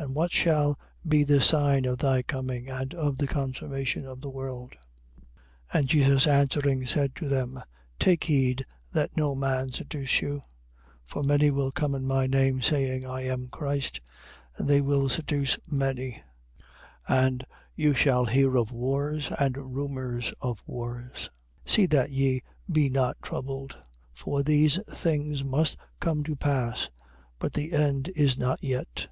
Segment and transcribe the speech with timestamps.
[0.00, 4.30] And what shall be the sign of thy coming and of the consummation of the
[4.30, 4.72] world?
[5.74, 5.78] 24:4.
[5.78, 7.62] And Jesus answering, said to them:
[7.98, 10.36] Take heed that no man seduce you.
[10.36, 10.42] 24:5.
[11.04, 14.00] For many will come in my name saying, I am Christ.
[14.56, 16.22] And they will seduce many.
[17.06, 17.26] 24:6.
[17.26, 17.46] And
[17.76, 21.28] you shall hear of wars and rumours of wars.
[21.66, 22.40] See that ye
[22.72, 23.76] be not troubled.
[24.14, 26.88] For these things must come to pass:
[27.38, 29.08] but the end is not yet.